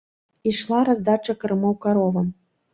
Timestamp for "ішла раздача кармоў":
0.51-1.79